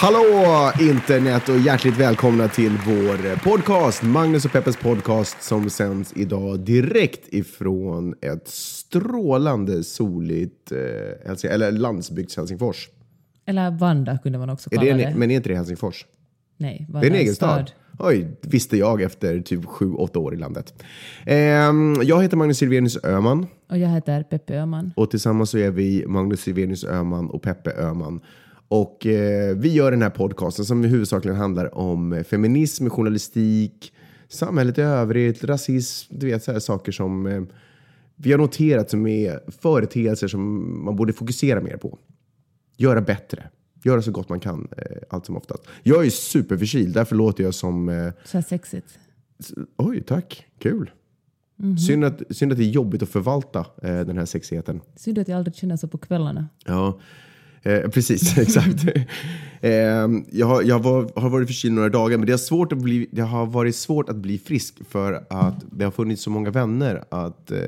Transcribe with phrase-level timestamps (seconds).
[0.00, 6.60] Hallå internet och hjärtligt välkomna till vår podcast, Magnus och Peppes podcast som sänds idag
[6.60, 12.88] direkt ifrån ett strålande soligt, eh, eller landsbygds Helsingfors.
[13.46, 15.04] Eller Vanda kunde man också kalla det det.
[15.04, 16.06] en, men är inte det Helsingfors?
[16.56, 17.70] Nej, Det Vanda är en egen stad.
[17.98, 20.84] Oj, visste jag efter typ sju, åtta år i landet.
[21.26, 24.92] Ehm, jag heter Magnus Silvenius Öhman Och jag heter Peppe Öhman.
[24.96, 28.20] och tillsammans så är vi Magnus Silvenius Öhman och Peppe Öhman.
[28.68, 33.92] Och eh, vi gör den här podcasten som huvudsakligen handlar om feminism, journalistik,
[34.28, 37.42] samhället i övrigt, rasism, du vet så här saker som eh,
[38.16, 41.98] vi har noterat som är företeelser som man borde fokusera mer på.
[42.76, 43.48] Göra bättre.
[43.84, 45.62] Göra så gott man kan, eh, allt som oftast.
[45.82, 47.88] Jag är superförkyld, därför låter jag som...
[47.88, 48.98] Eh, Så sexigt.
[49.76, 50.46] oj, tack.
[50.58, 50.90] Kul.
[51.86, 54.80] Synd, att, synd att det är jobbigt att förvalta eh, den här sexigheten.
[54.96, 56.48] Synd att jag aldrig känner så på kvällarna.
[56.66, 56.98] Ja,
[57.62, 58.38] eh, precis.
[58.38, 58.84] exakt.
[59.60, 59.72] eh,
[60.30, 63.08] jag har, jag var, har varit förkyld några dagar, men det, är svårt att bli,
[63.10, 67.04] det har varit svårt att bli frisk för att det har funnits så många vänner
[67.08, 67.58] att eh,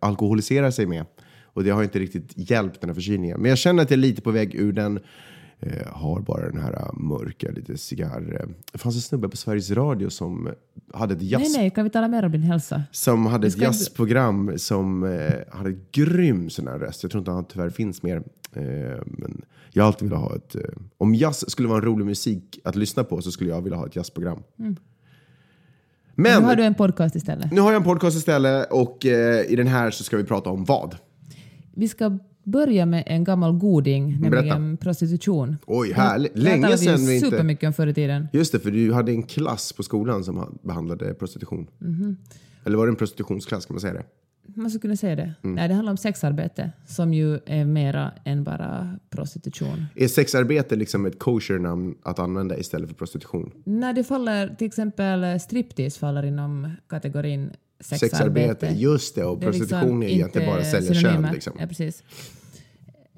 [0.00, 1.04] alkoholisera sig med.
[1.52, 3.40] Och det har inte riktigt hjälpt den här förkylningen.
[3.40, 5.00] Men jag känner att jag är lite på väg ur den.
[5.62, 8.38] Eh, har bara den här eh, mörka, lite cigarr...
[8.40, 8.48] Eh.
[8.72, 10.48] Det fanns en snubbe på Sveriges Radio som
[10.94, 12.82] hade ett jazz Nej, nej, kan vi tala mer om din hälsa?
[12.90, 17.02] som hade ett ska inte- jazzprogram som eh, hade grym sån här röst.
[17.02, 18.16] Jag tror inte han tyvärr finns mer.
[18.52, 18.62] Eh,
[19.06, 20.56] men jag har alltid velat ha ett...
[20.98, 23.86] Om jazz skulle vara en rolig musik att lyssna på så skulle jag vilja ha
[23.86, 24.42] ett jazzprogram.
[26.14, 27.52] Men Nu har du en podcast istället.
[27.52, 30.50] nu har jag en podcast istället och eh, i den här så ska vi prata
[30.50, 30.96] om vad?
[31.74, 32.18] Vi ska
[32.50, 34.36] börja med en gammal goding, Berätta.
[34.36, 35.56] nämligen prostitution.
[35.66, 36.32] Oj, härligt.
[36.36, 37.30] Här Länge sedan vi inte...
[37.30, 38.28] supermycket om förr i tiden.
[38.32, 41.66] Just det, för du hade en klass på skolan som ha- behandlade prostitution.
[41.78, 42.16] Mhm.
[42.64, 44.04] Eller var det en prostitutionsklass, kan man säga det?
[44.56, 45.34] Man skulle kunna säga det.
[45.42, 45.54] Mm.
[45.56, 49.86] Nej, det handlar om sexarbete som ju är mera än bara prostitution.
[49.96, 53.50] Är sexarbete liksom ett kosher-namn att använda istället för prostitution?
[53.64, 58.16] När det faller, till exempel striptease faller inom kategorin sexarbete.
[58.16, 59.24] Sexarbete, just det.
[59.24, 61.22] Och Det är liksom prostitution är egentligen inte bara sälja synonymer.
[61.28, 61.34] kön.
[61.34, 61.52] Liksom.
[61.60, 62.02] Ja, precis.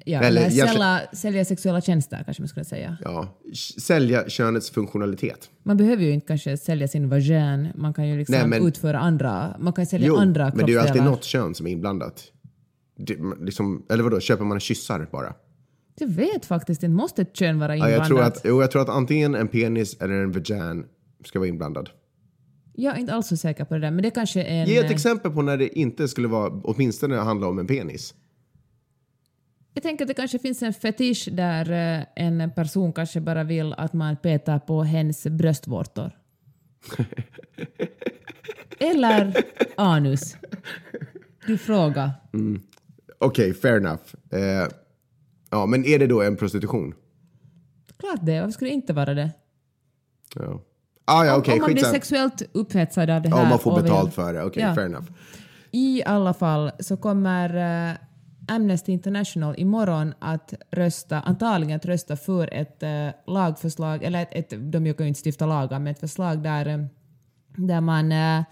[0.05, 2.97] Ja, Eller eller sälja, sälja sexuella tjänster kanske man skulle säga.
[3.03, 3.39] Ja,
[3.81, 5.49] sälja könets funktionalitet.
[5.63, 8.99] Man behöver ju inte kanske sälja sin vagin, man kan ju liksom Nej, men- utföra
[8.99, 11.11] andra, man kan sälja Jo, andra men det är ju alltid kroppsdelar.
[11.11, 12.23] något kön som är inblandat.
[12.97, 15.33] Det, liksom, eller vadå, köper man kyssar bara?
[15.99, 17.99] Jag vet faktiskt inte, måste ett kön vara Ja, inblandat?
[17.99, 20.85] jag, tror att, jo, jag tror att antingen en penis eller en vagin
[21.25, 21.89] ska vara inblandad.
[22.75, 24.67] Jag är inte alls så säker på det där, men det kanske är en...
[24.67, 28.13] Ge ett eh, exempel på när det inte skulle vara, åtminstone handla om en penis.
[29.73, 33.73] Jag tänker att det kanske finns en fetisch där eh, en person kanske bara vill
[33.73, 36.11] att man petar på hens bröstvårtor.
[38.79, 39.33] Eller
[39.77, 40.37] anus.
[41.47, 42.11] Du frågar.
[43.19, 44.01] Okej, fair enough.
[44.31, 44.67] Eh,
[45.49, 46.93] ja, men är det då en prostitution?
[47.99, 49.31] Klart det, varför skulle det inte vara det?
[50.35, 50.61] Ja.
[51.05, 53.43] Ah, ja, Om- okej, om man blir sexuellt upphetsad av det här.
[53.43, 54.43] Ja, man får vill- betalt för det.
[54.43, 54.75] Okej, Ja.
[54.75, 55.07] fair enough.
[55.71, 57.49] I alla fall så kommer
[57.89, 57.95] eh,
[58.47, 64.49] Amnesty International imorgon att rösta, antagligen att rösta för ett eh, lagförslag, eller ett, ett,
[64.49, 66.85] de kan ju inte stifta lagar, men ett förslag där, eh,
[67.55, 68.43] där man eh,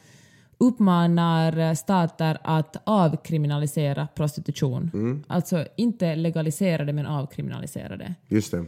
[0.58, 4.92] uppmanar stater att avkriminalisera prostitution.
[4.94, 5.24] Mm.
[5.28, 8.16] Alltså inte legalisera det men avkriminalisera det.
[8.28, 8.66] Just det.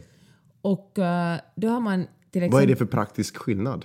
[0.60, 2.52] Och eh, då har man till exempel...
[2.52, 3.84] Vad är det för praktisk skillnad?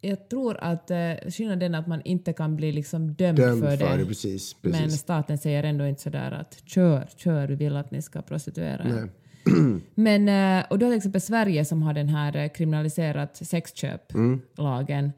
[0.00, 0.96] Jag tror att eh,
[1.30, 3.96] skillnaden är att man inte kan bli liksom dömd, Dömd för, för det.
[3.96, 4.54] det, precis.
[4.54, 4.80] precis.
[4.80, 8.84] Men staten säger ändå inte sådär att kör, kör, vi vill att ni ska prostituera
[8.84, 8.92] er.
[9.00, 9.80] Nej.
[9.94, 10.28] Men,
[10.58, 15.12] eh, och då till exempel Sverige som har den här eh, kriminaliserat sexköp-lagen.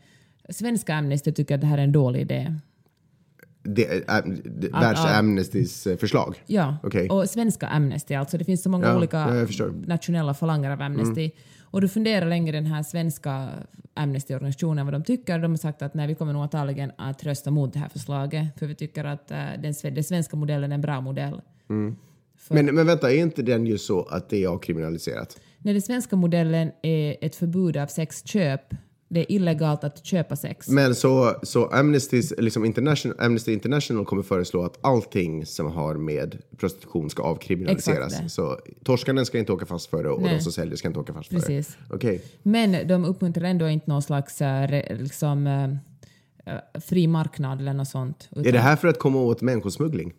[0.48, 2.54] Svenska Amnesty tycker att det här är en dålig idé.
[3.62, 6.42] Det äh, det- Att- Världsamnestys eh, förslag?
[6.46, 7.08] Ja, Okej.
[7.08, 11.30] och svenska Amnesty, alltså det finns så många Ja, olika ja, nationella falanger av Amnesty.
[11.72, 13.48] Och du funderar länge den här svenska
[13.94, 15.38] Amnesty-organisationen vad de tycker.
[15.38, 18.58] De har sagt att nej, vi kommer nog antagligen att rösta mot det här förslaget
[18.58, 21.40] för vi tycker att eh, den, den svenska modellen är en bra modell.
[22.36, 25.40] För- Men, men vänta, är inte den ju så att det är avkriminaliserat?
[25.58, 28.74] När den svenska modellen är ett förbud av sexköp,
[29.12, 30.68] det är illegalt att köpa sex.
[30.68, 36.38] Men så, så Amnesty's, liksom International, Amnesty International kommer föreslå att allting som har med
[36.56, 38.34] prostitution ska avkriminaliseras.
[38.34, 40.34] Så torskarna ska inte åka fast för det och Nej.
[40.34, 41.76] de som säljer ska inte åka fast för Precis.
[41.88, 41.94] det.
[41.94, 42.22] Okej.
[42.42, 45.64] Men de uppmuntrar ändå inte någon slags eh, liksom, eh,
[46.54, 48.28] eh, fri marknad eller något sånt.
[48.30, 50.12] Är utan- det här för att komma åt människosmuggling?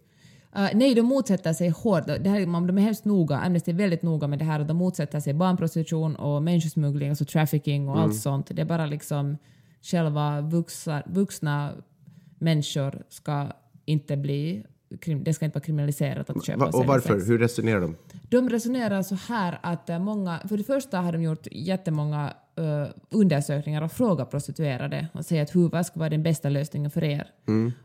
[0.57, 2.05] Uh, nej, de motsätter sig hårt.
[2.05, 4.77] Det här, de är hemskt noga, Amnesty är väldigt noga med det här och de
[4.77, 8.47] motsätter sig barnprostitution och människosmuggling, alltså trafficking och allt sånt.
[8.51, 9.37] Det är bara liksom
[9.81, 11.71] själva vuxna, vuxna
[12.39, 13.47] människor ska
[13.85, 14.63] inte bli
[15.23, 17.13] det ska inte vara kriminaliserat att köpa Va, och och varför?
[17.13, 17.29] sex.
[17.29, 17.95] Hur resonerar de?
[18.29, 22.85] De resonerar så här att eh, många, för det första har de gjort jättemånga uh,
[23.09, 27.03] undersökningar och frågat prostituerade och säger att hur, vad ska vara den bästa lösningen för
[27.03, 27.27] er?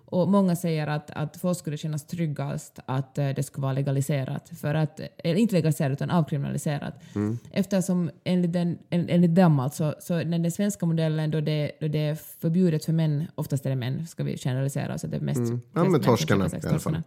[0.05, 4.49] Och många säger att, att folk skulle kännas tryggast att uh, det skulle vara legaliserat,
[4.61, 6.95] för att, eller inte legaliserat utan avkriminaliserat.
[7.51, 11.89] Eftersom enligt, den, en- enligt dem alltså, så när den svenska modellen då det, då
[11.89, 15.21] det är förbjudet för män, oftast är det män, ska vi generalisera så det är
[15.21, 17.03] mest Ja, men män som torskarna i alla fall.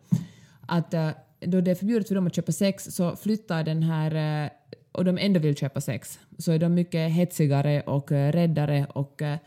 [0.66, 1.10] Att eh,
[1.40, 4.50] då det är förbjudet för dem att köpa sex så flyttar den här, eh,
[4.92, 9.22] och de ändå vill köpa sex, så är de mycket hetsigare och eh, räddare och,
[9.22, 9.38] eh,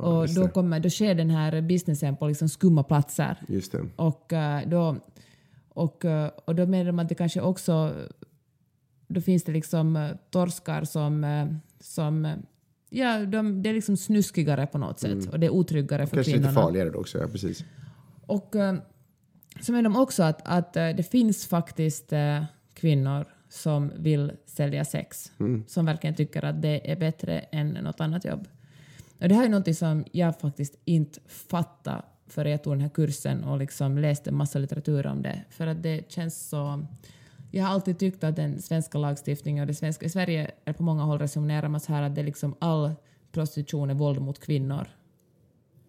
[0.00, 3.36] och just då, kommer, då sker den här businessen på liksom skumma platser.
[3.96, 4.96] Och, eh, då,
[5.68, 6.04] och,
[6.44, 7.94] och då menar de att det kanske också...
[9.08, 11.26] Då finns det liksom torskar som...
[11.80, 12.28] som
[12.90, 16.24] ja, de, det är liksom snuskigare på något sätt och det är otryggare för Mm.
[16.24, 16.50] Kanske kvinnorna.
[16.50, 17.64] lite farligare då också, ja precis.
[18.26, 18.54] Och
[19.60, 22.12] så menar de också att, att det finns faktiskt
[22.74, 25.32] kvinnor som vill sälja sex,
[25.66, 28.48] som verkligen tycker att det är bättre än något annat jobb.
[29.20, 32.88] Och det här är något som jag faktiskt inte fattade före jag tog den här
[32.88, 35.42] kursen och liksom läste massa litteratur om det.
[35.50, 36.86] För att det känns så...
[37.50, 40.06] Jag har alltid tyckt att den svenska lagstiftningen och det svenska...
[40.06, 42.94] I Sverige är på många håll resonerar man så här att det är liksom all
[43.32, 44.88] prostitution är våld mot kvinnor.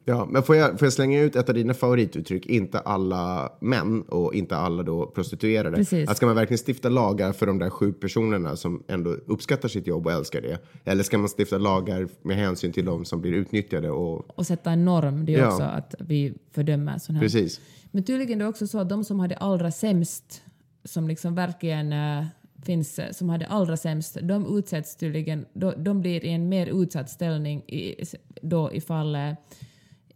[0.09, 2.45] Ja, men får jag, får jag slänga ut ett av dina favorituttryck?
[2.45, 5.77] Inte alla män och inte alla då prostituerade.
[5.77, 6.09] Precis.
[6.09, 9.88] Att ska man verkligen stifta lagar för de där sju personerna som ändå uppskattar sitt
[9.88, 10.57] jobb och älskar det?
[10.86, 13.89] Eller ska man stifta lagar med hänsyn till de som blir utnyttjade?
[13.89, 15.48] Och, Och sätta en norm, det är Ja.
[15.51, 17.21] också att vi fördömer sån här.
[17.21, 17.62] precis.
[17.92, 20.42] Men tydligen är det också så att de som hade allra sämst,
[20.83, 22.25] som liksom verkligen eh,
[22.65, 26.68] finns, eh, som hade allra sämst, de utsätts tydligen, de, de blir i en mer
[26.83, 27.95] utsatt ställning i,
[28.42, 29.31] då ifall, eh,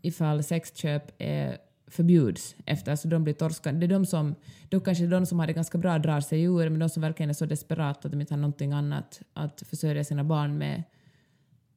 [0.01, 1.51] ifall sexköp eh,
[1.87, 3.79] förbjuds efter, alltså de blir torskade.
[3.79, 4.35] Det är de som,
[4.69, 7.33] då kanske de som hade ganska bra drar sig ur, men de som verkligen är
[7.33, 10.83] så desperata att de inte har någonting annat att försörja sina barn med,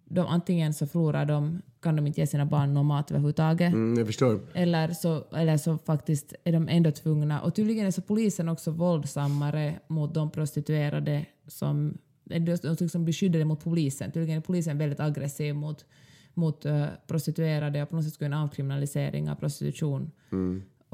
[0.04, 3.98] de, antingen så förlorar de, kan de inte ge sina barn någon mat överhuvudtaget, Mm,
[3.98, 4.40] jag förstår.
[4.54, 7.40] eller så, eller så faktiskt är de ändå tvungna.
[7.40, 13.14] Och tydligen är så polisen också våldsammare mot de prostituerade som de de liksom blir
[13.14, 14.12] skyddade mot polisen.
[14.12, 15.84] Tydligen är polisen väldigt aggressiv mot,
[16.34, 20.10] mot eh, prostituerade och på något sätt skulle en avkriminalisering av prostitution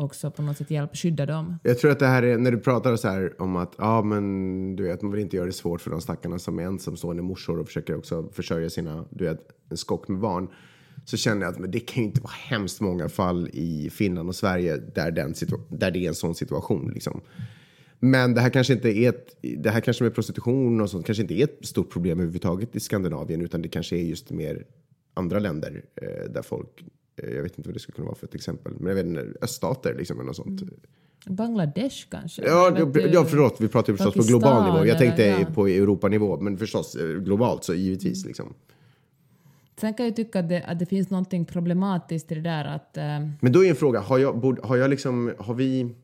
[0.00, 1.58] också på något sätt hjälpa skydda dem.
[1.62, 4.76] Jag tror att det här är, när du pratar så här om att, ja men
[4.76, 7.58] du vet, man vill inte göra det svårt för de stackarna som är ensamstående morsor
[7.58, 9.40] och försöker också försörja sina, du vet,
[9.70, 10.48] en skock med barn.
[11.04, 14.28] Så känner jag att men det kan ju inte vara hemskt många fall i Finland
[14.28, 15.34] och Sverige där, den
[15.69, 17.20] där det är en sån situation liksom.
[18.02, 21.22] Men det här kanske inte är ett, det här kanske med prostitution och sånt kanske
[21.22, 24.64] inte är ett stort problem överhuvudtaget i Skandinavien utan det kanske är just mer
[25.14, 26.84] andra länder eh, där folk,
[27.22, 29.06] eh, jag vet inte vad det skulle kunna vara för ett exempel, men jag vet
[29.06, 30.62] inte, öststater liksom eller något sånt.
[31.26, 32.42] Bangladesh kanske?
[32.46, 34.86] Ja, du- ja, förlåt, vi pratar ju förstås på Pakistan global nivå.
[34.86, 35.46] Jag tänkte eller- ja.
[35.54, 38.54] på Europanivå, men förstås eh, globalt så givetvis liksom.
[39.80, 42.96] Sen kan jag tycka att det, att det finns någonting problematiskt i det där att
[42.96, 43.04] eh,
[43.40, 45.94] Men då är en fråga, har jag, borde, har jag liksom, har vi,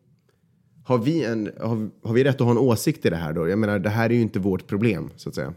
[0.85, 3.49] har vi en, har, har vi rätt att ha en åsikt i det här då?
[3.49, 5.55] Jag menar, det här är ju inte vårt problem, så att säga.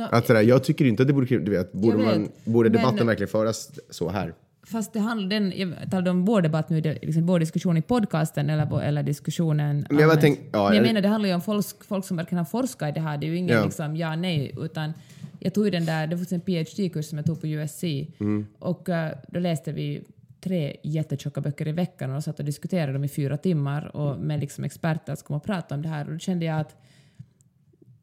[0.00, 2.78] Att sådär, jag tycker inte att det borde, du vet, borde, vet, man, borde men-
[2.80, 4.34] debatten verkligen föras så här?
[4.66, 8.50] Fast det handlar, den, jag talade om vår debatt nu, liksom vår diskussion i podcasten
[8.50, 10.20] eller, eller diskussionen Men jag allmänt.
[10.20, 12.88] tänk- ja, Men jag menar det handlar ju om folk, folk som verkligen har forskat
[12.88, 13.64] i det här, det är ju ingen Ja.
[13.64, 14.92] liksom ja nej utan
[15.40, 17.84] jag tog den där, det var en PhD-kurs som jag tog på USC
[18.20, 18.46] Mm.
[18.58, 20.02] och eh, då läste vi
[20.40, 24.40] tre jättetjocka böcker i veckan och satt och diskuterade dem i fyra timmar och med
[24.40, 26.76] liksom experter som kom och pratade om det här och då kände jag att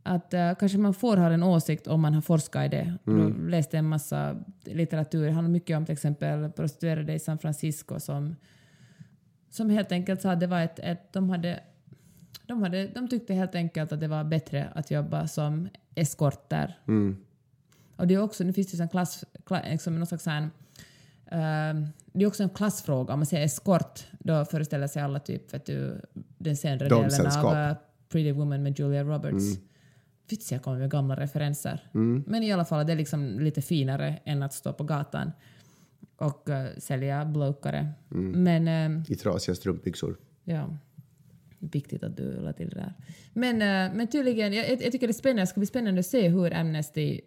[0.03, 2.93] att eh, kanske man får ha en åsikt om man har forskat i det.
[3.03, 5.25] Då läste en massa litteratur.
[5.25, 8.35] Det handlar mycket om till exempel prostituerade i San Francisco som,
[9.49, 11.59] som helt enkelt sa att det var ett, ett de hade
[12.47, 16.79] de, hade, de tyckte helt enkelt att det var bättre att jobba som eskorter.
[17.95, 20.51] Och det är också, nu finns det ju en klass, klass liksom någon slags sån,
[21.31, 23.13] ehm, det är också en klassfråga.
[23.13, 26.01] Om man säger eskort, då föreställer sig alla typ vet du,
[26.37, 27.75] den senare delen av eh,
[28.09, 29.57] Pretty Woman med Julia Roberts.
[30.31, 31.89] Vits jag kommer med gamla referenser.
[32.25, 35.31] Men i alla fall, det är liksom lite finare än att stå på gatan
[36.17, 37.87] och eh, sälja blokare.
[38.09, 40.17] Men eh, I trasiga strumpbyxor.
[40.43, 40.77] Ja.
[41.59, 42.93] Viktigt att du la till det där.
[43.33, 45.41] Men, eh, men tydligen, jag, jag tycker det är spännande.
[45.41, 47.21] Det ska bli spännande att se hur Amnesty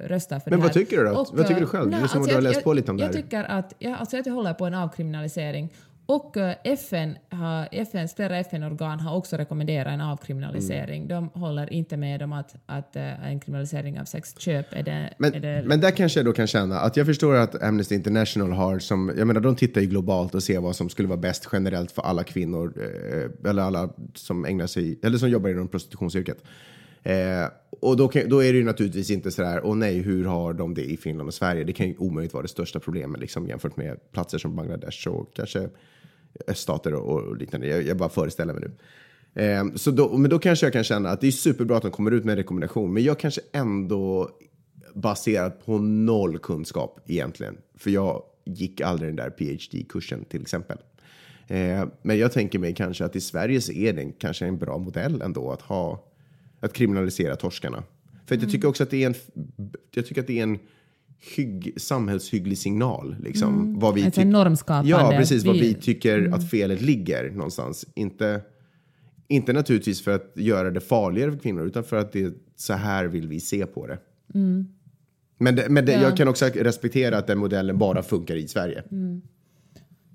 [0.00, 0.80] röstar för Men det vad här.
[0.84, 1.26] tycker du då?
[1.32, 1.90] Vad tycker du själv?
[1.90, 3.22] Det är som att du har jag- läst jag- på lite om det jag här.
[3.22, 5.72] Tycker att, ja, alltså jag håller på en avkriminalisering
[6.06, 11.02] Och eh, FN har, FNs, flera FN-organ har också rekommenderat en avkriminalisering.
[11.04, 11.08] Mm.
[11.08, 15.14] De håller inte med om att, att eh, en kriminalisering av sexköp är det...
[15.18, 17.94] Men, är det men där kanske jag då kan känna att jag förstår att Amnesty
[17.94, 21.18] International har som, jag menar de tittar ju globalt och ser vad som skulle vara
[21.18, 25.68] bäst generellt för alla kvinnor eh, eller alla som ägnar sig, eller som jobbar inom
[25.68, 26.44] prostitutionsyrket.
[27.02, 27.48] Eh,
[27.80, 30.52] och då, kan, då är det ju naturligtvis inte så där, åh nej, hur har
[30.52, 31.64] de det i Finland och Sverige?
[31.64, 35.34] Det kan ju omöjligt vara det största problemet liksom, jämfört med platser som Bangladesh och
[35.34, 35.68] kanske
[36.46, 37.66] öststater och, och liknande.
[37.66, 38.72] Jag, jag bara föreställer mig nu.
[39.42, 41.90] Eh, så då, men då kanske jag kan känna att det är superbra att de
[41.90, 44.30] kommer ut med en rekommendation, men jag kanske ändå
[44.94, 47.56] baserat på noll kunskap egentligen.
[47.74, 50.78] För jag gick aldrig den där PhD-kursen till exempel.
[51.48, 54.78] Eh, men jag tänker mig kanske att i Sverige så är det kanske en bra
[54.78, 56.04] modell ändå att ha
[56.60, 57.82] att kriminalisera torskarna.
[58.26, 59.14] För att jag tycker också att det är en,
[59.90, 60.58] jag tycker att det är en
[61.36, 63.16] hygg, samhällshygglig signal.
[63.20, 64.90] Liksom, vad vi Alltså normskapande.
[64.90, 65.44] Ja, precis.
[65.44, 67.86] Vad Vi- tycker att felet ligger någonstans.
[67.94, 68.40] Inte,
[69.28, 73.04] inte naturligtvis för att göra det farligare för kvinnor, utan för att det, så här
[73.04, 73.98] vill vi se på det.
[75.38, 76.02] Men, det, men det, Ja.
[76.02, 78.82] jag kan också respektera att den modellen bara funkar i Sverige.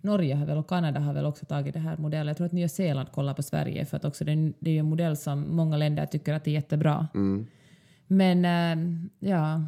[0.03, 2.27] Norge har väl och Kanada har väl också tagit det här modellen.
[2.27, 4.79] Jag tror att Nya Zeeland kollar på Sverige för att också det, är- det är
[4.79, 7.07] en modell som många länder tycker att det är jättebra.
[7.15, 7.45] Mm.
[8.07, 9.63] Men äh, ja,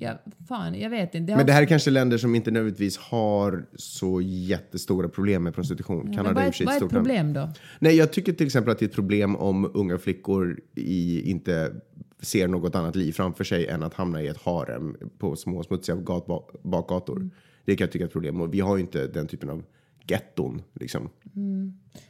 [0.00, 0.12] ja,
[0.48, 1.32] fan, jag vet inte.
[1.32, 5.54] har Men det här är kanske länder som inte nödvändigtvis har så jättestora problem med
[5.54, 6.04] prostitution.
[6.04, 7.48] Men Kanada är vad är ett problem då?
[7.78, 11.72] Nej, jag tycker till exempel att det är ett problem om unga flickor i, inte
[12.20, 15.96] ser något annat liv framför sig än att hamna i ett harem på små smutsiga
[15.96, 17.30] gat, bak- bakgator.
[17.64, 18.40] Det kan jag tycka är ett problem.
[18.40, 19.62] Och vi har ju inte den typen av
[20.06, 20.62] getton.
[20.74, 21.08] Liksom.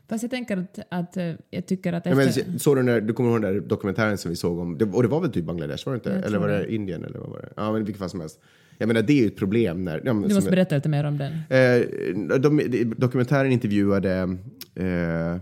[0.09, 2.17] Fast jag tänker att, att eh, jag tycker att efter...
[2.17, 4.79] menar, såg du, den där, du kommer ihåg den där dokumentären som vi såg om,
[4.79, 6.11] det, och det var väl typ Bangladesh, var det inte?
[6.11, 6.75] Jag Eller var det det.
[6.75, 7.05] Indien?
[7.05, 7.49] Eller vad var det?
[7.57, 8.41] Ja, men i vilket fall som helst.
[8.79, 10.03] Jag menar, det är ju ett problem när...
[10.05, 11.33] Ja, men, du måste berätta lite mer om den.
[11.33, 14.37] Eh, de, de, dokumentären intervjuade
[14.75, 15.37] eh,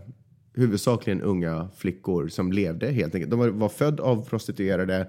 [0.54, 3.30] huvudsakligen unga flickor som levde helt enkelt.
[3.30, 5.06] De var, var född av prostituerade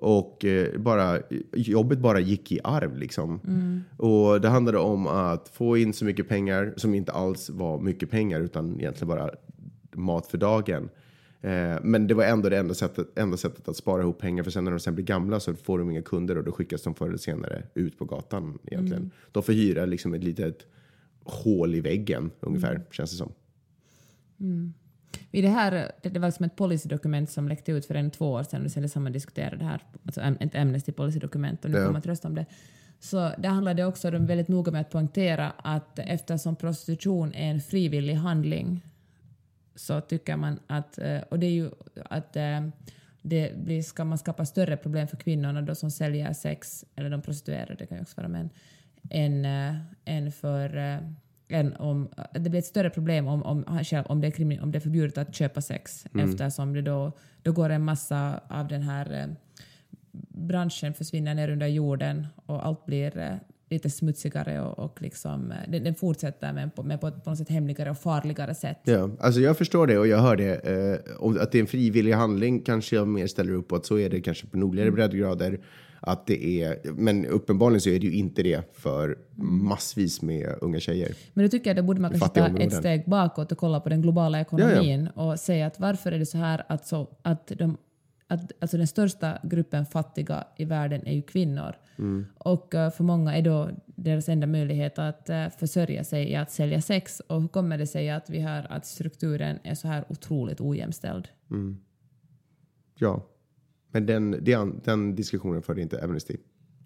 [0.00, 1.18] och eh, bara,
[1.52, 3.40] jobbet bara gick i arv liksom.
[3.96, 8.10] Och det handlade om att få in så mycket pengar som inte alls var mycket
[8.10, 9.30] pengar utan egentligen bara
[9.92, 10.88] mat för dagen.
[11.40, 14.50] Eh, men det var ändå det enda sättet, enda sättet att spara ihop pengar för
[14.50, 16.94] sen när de sen blir gamla så får de inga kunder och då skickas de
[16.94, 19.10] förr eller senare ut på gatan egentligen.
[19.32, 20.66] De får hyra liksom ett litet
[21.24, 23.32] hål i väggen ungefär känns det som.
[25.30, 28.30] I det, här, det, det var som ett policydokument som läckte ut för en två
[28.32, 31.82] år sedan och sen samma diskuterade det här, alltså ett Amnesty policydokument och nu Ja.
[31.82, 32.46] kommer man att rösta om det.
[33.00, 37.60] Så det handlade också de väldigt noga med att poängtera att eftersom prostitution är en
[37.60, 38.80] frivillig handling
[39.74, 41.70] så tycker man att, eh, och det är ju
[42.04, 42.60] att eh,
[43.22, 47.22] det blir, ska man skapa större problem för kvinnorna då som säljer sex, eller de
[47.22, 48.50] prostituerade, det kan ju också vara män,
[49.10, 51.00] än, äh, än för
[51.52, 54.72] än om, det blir ett större problem om, om, själv- om, det, är krimi, om
[54.72, 58.82] det är förbjudet att köpa sex eftersom det då, då går en massa av den
[58.82, 59.26] här eh,
[60.28, 63.34] branschen försvinner ner under jorden och allt blir eh,
[63.70, 67.38] lite smutsigare och, och liksom, eh, den, den fortsätter men på, men på, på något
[67.38, 68.78] sätt hemligare och farligare sätt.
[68.84, 70.54] Ja, alltså jag förstår det och jag hör det.
[70.54, 73.86] Eh, om att det är en frivillig handling kanske jag mer ställer upp på att
[73.86, 75.60] så är det kanske på nordligare breddgrader.
[76.00, 80.80] Att det är, men uppenbarligen så är det ju inte det för massvis med unga
[80.80, 81.14] tjejer.
[81.34, 83.88] Men då tycker jag att borde man kanske ta ett steg bakåt och kolla på
[83.88, 87.76] den globala ekonomin och säga att varför är det så här att, så, att, de,
[88.26, 91.74] att alltså den största gruppen fattiga i världen är ju kvinnor.
[92.38, 96.50] Och eh, för många är då deras enda möjlighet att uh, försörja sig i att
[96.50, 97.20] sälja sex.
[97.20, 101.28] Och hur kommer det sig att vi har att strukturen är så här otroligt ojämställd?
[102.98, 103.26] Ja,
[103.90, 106.36] men den, den, den diskussionen förde inte Amnesty.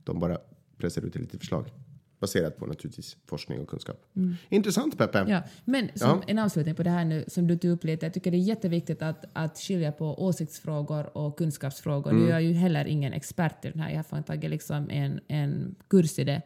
[0.04, 0.38] De bara
[0.78, 1.72] pressade ut lite förslag.
[2.20, 4.06] Baserat på naturligtvis forskning och kunskap.
[4.48, 5.24] Intressant Peppe.
[5.28, 6.22] Ja, men som Ja.
[6.26, 8.38] en avslutning på det här nu som du tog upp lite, jag tycker det är
[8.38, 12.12] jätteviktigt att, att skilja på åsiktsfrågor och kunskapsfrågor.
[12.12, 15.20] Nu är jag ju heller ingen expert i den här, jag har tagit liksom en,
[15.28, 16.42] en kurs i det.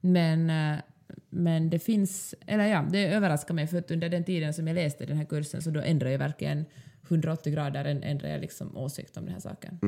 [0.00, 0.78] Men, eh,
[1.30, 4.74] men det finns, eller ja, det överraskar mig för att under den tiden som jag
[4.74, 6.64] läste den här kursen så då ändrade jag verkligen
[7.08, 9.78] 180 grader ändrade jag liksom åsikt om den här saken.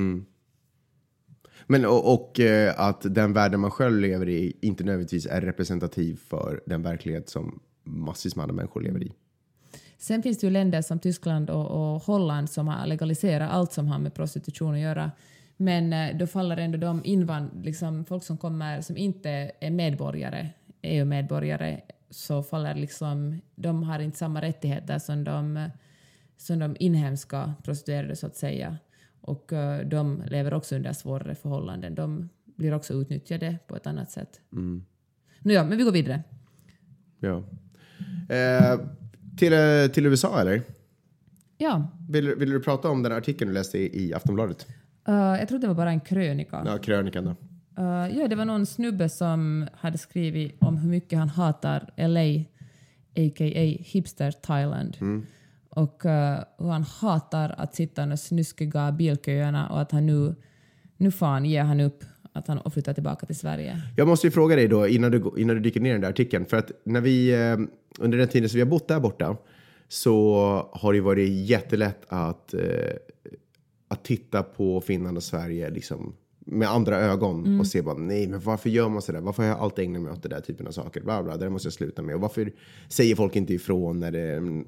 [1.66, 6.20] Men och, och eh, att den världen man själv lever i inte nödvändigtvis är representativ
[6.28, 9.12] för den verklighet som massvis med andra människor lever i.
[9.98, 13.88] Sen finns det ju länder som Tyskland och, och Holland som har legaliserat allt som
[13.88, 15.10] har med prostitution att göra.
[15.56, 20.48] Men eh, då faller ändå de invand, liksom folk som kommer som inte är medborgare,
[20.82, 25.68] EU-medborgare, så faller liksom, de har inte samma rättigheter som de,
[26.36, 28.78] som de inhemska prostituerade så att säga.
[29.20, 31.94] Och eh, de lever också under svårare förhållanden.
[31.94, 34.40] De blir också utnyttjade på ett annat sätt.
[34.52, 34.84] Mm.
[35.40, 36.22] Nu ja, men vi går vidare.
[37.20, 37.42] Ja.
[38.34, 38.80] Eh,
[39.38, 40.62] till, eh, till USA eller?
[41.58, 44.66] Ja, Vill, vill du prata om den artikeln du läste i, i Aftonbladet?
[45.08, 46.62] eh, jag tror det var bara en krönika.
[46.66, 47.36] Ja, krönikan då.
[47.80, 52.44] Eh, ja, det var någon snubbe som hade skrivit om hur mycket han hatar LA,
[53.26, 53.76] a.k.a.
[53.80, 54.96] hipster Thailand.
[55.68, 60.34] Och eh, hur han hatar att sitta i de snuskiga bilköerna och att han nu,
[60.96, 63.82] nu fan ger han upp att han och flyttar tillbaka till Sverige.
[63.96, 66.08] Jag måste ju fråga dig då innan du, innan du dyker ner i den där
[66.08, 66.46] artikeln.
[66.46, 67.58] För att när vi, eh,
[67.98, 69.36] under den tiden som vi har bott där borta
[69.88, 70.34] så
[70.72, 72.54] har det varit jättelätt att,
[73.88, 76.14] att titta på Finland och Sverige liksom,
[76.52, 79.20] med andra ögon och se bara nej men varför gör man sådär?
[79.20, 81.00] Varför har jag alltid ägnat mig åt den där typen av saker?
[81.00, 82.14] Bla, bla, det måste jag sluta med.
[82.14, 82.52] Och varför
[82.88, 84.66] säger folk inte ifrån när, det, mm,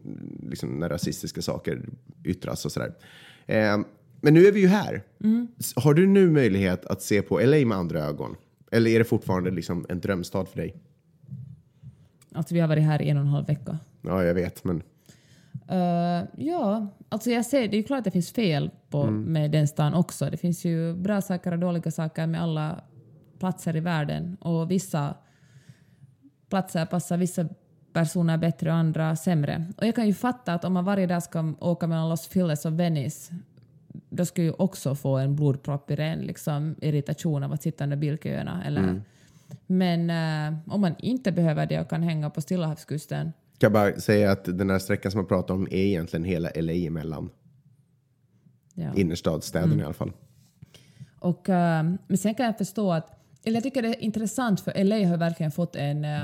[0.48, 1.82] liksom, när rasistiska saker
[2.24, 2.94] yttras och sådär?
[3.46, 3.78] Eh,
[4.20, 5.02] men nu är vi ju här.
[5.58, 8.36] S- Har du nu möjlighet att se på LA med andra ögon?
[8.70, 10.74] Eller är det fortfarande liksom en drömstad för dig?
[12.34, 13.78] Alltså vi har varit här i en och en halv vecka.
[14.02, 14.82] Ja, jag vet, men
[15.68, 19.50] Eh, ja, alltså jag ser, det är ju klart att det finns fel på, med
[19.50, 20.30] den stan också.
[20.30, 22.84] Det finns ju bra saker och dåliga saker med alla
[23.38, 25.14] platser i världen och vissa
[26.48, 27.48] platser passar vissa
[27.92, 29.64] personer bättre och andra sämre.
[29.76, 32.64] Och jag kan ju fatta att om man varje dag ska åka mellan Los Feliz
[32.64, 33.34] och Venice
[34.08, 37.96] då skulle ju också få en blodpropp i ren liksom, irritation av att sitta under
[37.96, 38.64] bilköerna.
[38.64, 39.02] Eller,
[39.66, 42.66] Men eh, om man inte behöver det och kan hänga på Stilla
[43.66, 46.72] jag bara säga att den här sträckan som jag pratar om är egentligen hela LA
[46.72, 47.30] emellan.
[48.74, 48.94] ja.
[48.94, 50.12] Innerstadsstäderna i alla fall.
[51.18, 53.10] Och, eh, men sen kan jag förstå att,
[53.44, 56.20] eller jag tycker det är intressant för LA har verkligen fått en uh,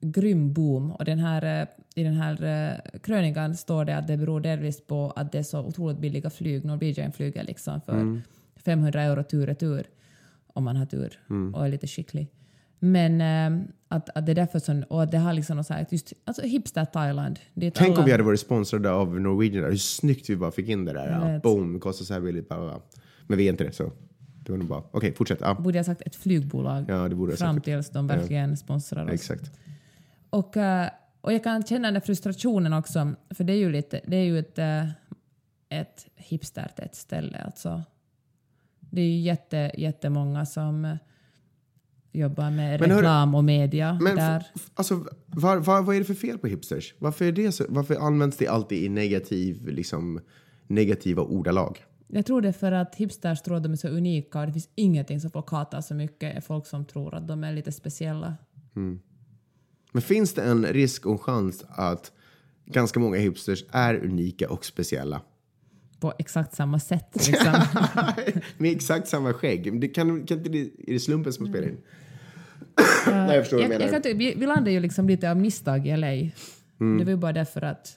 [0.00, 4.16] grym boom och den här, eh, i den här uh, krönikan står det att det
[4.16, 6.64] beror delvis på att det är så otroligt billiga flyg.
[6.64, 8.20] Norwegian flyger liksom för
[8.56, 9.86] 500 euro tur och retur
[10.46, 11.18] om man har tur
[11.54, 12.28] och är lite skicklig.
[12.78, 13.20] Men
[13.92, 16.12] att, att det är därför som, och att det har liksom något så här, just,
[16.24, 17.38] alltså hipster Thailand.
[17.54, 19.62] Tänk om alla- vi hade varit sponsrade av Norwegian.
[19.62, 19.70] där.
[19.70, 21.32] Hur snyggt vi bara fick in det där.
[21.32, 22.48] Ja, boom, kostar så här billigt.
[22.48, 22.80] Bla, bla, bla.
[23.26, 23.92] Men vi är inte det, så
[24.44, 24.90] det var nog bra.
[24.92, 25.38] Okej, fortsätt.
[25.40, 27.64] Ja, Borde jag sagt ett flygbolag ja det borde jag fram sagt.
[27.64, 29.10] tills de verkligen sponsrar oss.
[29.12, 29.50] Exakt.
[30.30, 30.88] Och, eh,
[31.20, 34.24] och jag kan känna den där frustrationen också, för det är ju, lite, det är
[34.24, 34.88] ju ett, eh,
[35.68, 37.38] ett hipstertätt ställe.
[37.44, 37.82] Alltså.
[38.80, 40.98] Det är ju jätte, jättemånga som
[42.12, 44.46] jobbar med Men hör- reklam och media Men där.
[44.74, 46.94] alltså, var, var, vad är det för fel på hipsters?
[46.98, 50.20] Varför, är det så, varför används det alltid i negativ, liksom,
[50.66, 51.84] negativa ordalag?
[52.08, 54.52] Jag tror det är för att hipsters tror att de är så unika och det
[54.52, 57.72] finns ingenting som folk hatar så mycket är folk som tror att de är lite
[57.72, 58.34] speciella.
[59.92, 62.12] Men finns det en risk och en chans att
[62.66, 65.20] ganska många hipsters är unika och speciella?
[66.02, 67.28] På exakt samma sätt.
[67.28, 67.52] Liksom.
[68.58, 69.80] Med exakt samma skägg.
[69.80, 71.78] Det kan, kan inte det, är det slumpen som spelar in?
[73.06, 73.92] Nej, jag förstår vad jag, du jag menar.
[73.92, 76.06] kan tycka, vi, vi landade ju liksom lite av misstag i LA.
[76.06, 76.98] Mm.
[76.98, 77.96] Det var ju bara därför att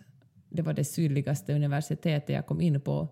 [0.50, 3.10] det var det sydligaste universitetet jag kom in på.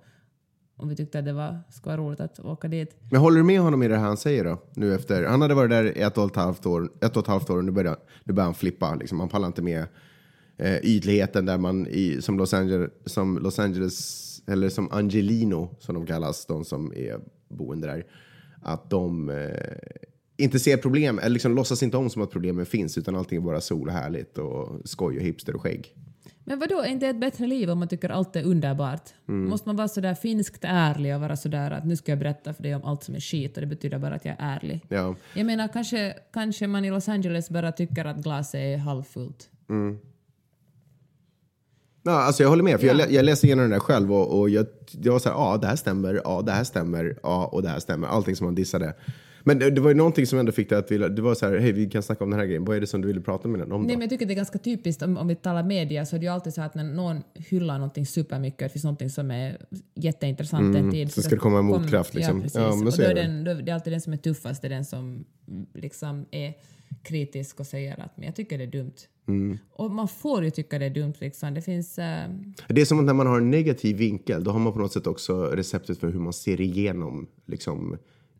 [0.76, 2.98] Och vi tyckte att det var, skulle vara roligt att åka dit.
[3.12, 4.62] Men håller du med honom i det här han säger då?
[4.74, 7.50] Nu efter, han hade varit där ett och ett halvt år, ett och ett halvt
[7.50, 8.96] år och nu börjar, nu börjar han flippa.
[8.96, 9.20] Liksom.
[9.20, 9.86] Han pallar inte med
[10.58, 15.96] eh, ytligheten där man i, som, Los Angeles, som Los Angeles, eller som Angelino som
[15.96, 18.06] de kallas, de som är boende där.
[18.62, 19.48] Att de eh,
[20.38, 23.42] inte ser problem, eller liksom låtsas inte om som att problemen finns utan allting är
[23.42, 25.96] bara sol och härligt och skoj och hipster och skägg.
[26.46, 29.10] Men vadå, är inte ett bättre liv om man tycker allt är underbart?
[29.28, 29.50] Mm.
[29.50, 32.64] Måste man vara sådär finskt ärlig och vara sådär att nu ska jag berätta för
[32.64, 34.82] dig om allt som är skit och det betyder bara att jag är ärlig?
[34.90, 35.16] Ja.
[35.34, 39.50] Jag menar kanske, kanske man i Los Angeles bara tycker att glaset är halvfullt.
[42.06, 43.06] Ja, alltså jag håller med, för jag, Ja.
[43.06, 44.66] lä- jag läste igenom den där själv och, och jag,
[45.02, 47.70] jag var så här, ja det här stämmer, ja det här stämmer, ja och det
[47.70, 48.08] här stämmer.
[48.08, 48.94] Allting som man dissade.
[49.46, 51.46] Men det, det var ju någonting som ändå fick dig att vilja, det var så
[51.50, 53.22] här, hej vi kan snacka om den här grejen, vad är det som du ville
[53.22, 53.88] prata med den om då?
[53.88, 56.20] Nej, men jag tycker det är ganska typiskt om, om vi talar media så är
[56.20, 59.58] det ju alltid så att när någon hyllar någonting supermycket det finns någonting som är
[59.96, 61.00] jätteintressant en tid.
[61.02, 62.38] Mm, så ska det komma en motkraft, liksom.
[62.38, 62.58] Ja, precis.
[62.62, 64.68] Ja, men och då är den, då, det är alltid den som är tuffast, det
[64.68, 66.54] är den som mm, liksom är
[67.04, 68.94] kritisk och säger att men jag tycker det är dumt.
[69.28, 69.58] Mm.
[69.72, 71.54] Och man får ju tycka det är dumt liksom.
[71.54, 72.00] Det finns...
[72.00, 72.30] eh,
[72.70, 74.94] Det är som att när man har en negativ vinkel, då har man på något
[74.94, 77.98] sätt också receptet för hur man ser igenom liksom,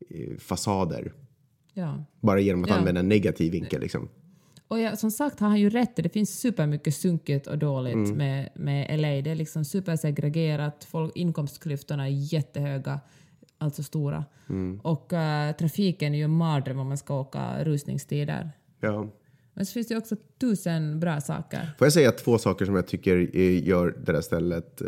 [0.10, 1.14] eh, fasader.
[1.74, 2.04] ja.
[2.22, 2.76] Bara genom att Ja.
[2.76, 3.82] använda en negativ vinkel.
[3.82, 4.10] Liksom.
[4.68, 8.18] Och ja, som sagt har han ju rätt, det finns supermycket sunkigt och dåligt Mm.
[8.18, 9.08] med, med LA.
[9.22, 13.00] Det är liksom supersegregerat, folk, inkomstklyftorna är jättehöga,
[13.58, 14.26] alltså stora.
[14.50, 14.80] Mm.
[14.84, 18.52] Och eh, trafiken är ju en mardröm om man ska åka rusningstider.
[18.80, 19.08] Ja.
[19.54, 21.72] Men så finns det ju också tusen bra saker.
[21.78, 23.16] Får jag säga två saker som jag tycker
[23.68, 24.88] gör det där stället eh,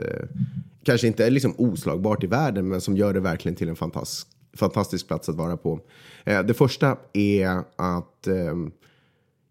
[0.83, 4.27] kanske inte är liksom oslagbart i världen, men som gör det verkligen till en fantastisk,
[4.53, 5.79] fantastisk plats att vara på.
[6.23, 8.55] Eh, det första är att eh,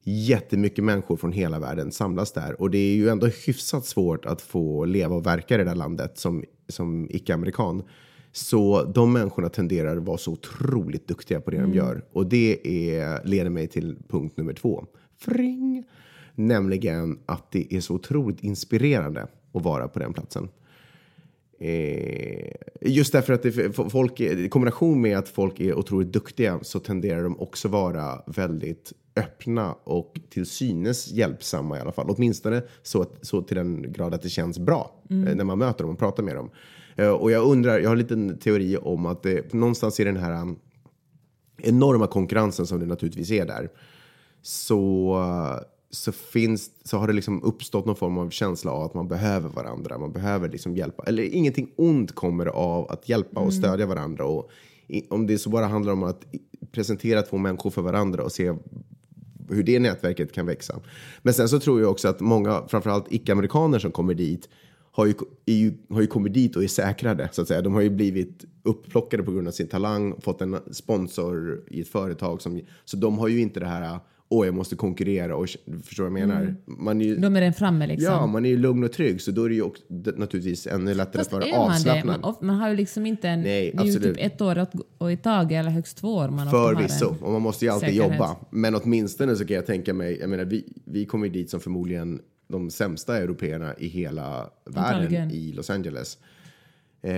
[0.05, 2.61] jättemycket människor från hela världen samlas där.
[2.61, 5.74] Och det är ju ändå hyfsat svårt att få leva och verka i det där
[5.74, 7.83] landet som, som icke-amerikan.
[8.33, 12.05] Så de människorna tenderar att vara så otroligt duktiga på det de gör.
[12.12, 14.87] Och det är, leder mig till punkt nummer två.
[15.18, 15.85] Fring!
[16.35, 20.48] Nämligen att det är så otroligt inspirerande att vara på den platsen.
[21.59, 22.50] Eh,
[22.81, 27.22] just därför att det, folk, i kombination med att folk är otroligt duktiga så tenderar
[27.22, 32.07] de också vara väldigt öppna och till synes hjälpsamma i alla fall.
[32.09, 35.92] Åtminstone så, så till den grad att det känns bra eh, när man möter dem
[35.92, 36.50] och pratar med dem.
[36.96, 40.16] Eh, och jag undrar, jag har en liten teori om att det, någonstans i den
[40.16, 40.59] här um,
[41.57, 43.68] enorma konkurrensen som det naturligtvis är där
[44.46, 45.16] så
[45.94, 49.48] så, finns, så har det liksom uppstått någon form av känsla av att man behöver
[49.48, 49.98] varandra.
[49.98, 51.02] Man behöver liksom hjälpa.
[51.02, 54.24] Eller ingenting ont kommer av att hjälpa och stödja varandra.
[54.24, 54.50] Och
[54.87, 56.24] i, om det så bara handlar om att
[56.72, 58.54] presentera två människor för varandra och se
[59.48, 60.80] hur det nätverket kan växa.
[61.22, 64.48] Men sen så tror jag också att många, framförallt icke-amerikaner som kommer dit,
[64.90, 65.14] har ju,
[65.46, 67.28] ju, har ju kommit dit och är säkrade.
[67.33, 67.62] Så att säga.
[67.62, 71.88] De har ju blivit upplockade på grund av sin talang, fått en sponsor i ett
[71.88, 72.42] företag.
[72.42, 73.98] Som, så de har ju inte det här
[74.38, 75.49] åh, jag måste konkurrera och
[75.83, 76.40] förstår vad jag menar?
[76.42, 76.57] Mm.
[76.66, 78.12] Man är ju, De är den framme liksom.
[78.12, 79.83] Ja, man är ju lugn och trygg så då är det ju också,
[80.16, 82.20] naturligtvis ännu lättare Fast att vara avslappnad.
[82.20, 83.40] Man, man har ju liksom inte en...
[83.40, 84.66] Nej, det är ju typ ett år
[84.99, 88.12] och i taget eller högst två år man Förvisso, och man måste ju alltid säkerhet.
[88.12, 88.37] jobba.
[88.51, 91.61] Men åtminstone så kan jag tänka mig, jag menar vi, vi kommer ju dit som
[91.61, 95.31] förmodligen de sämsta européerna i hela världen Antagligen.
[95.31, 96.18] i Los Angeles.
[97.03, 97.12] Eh,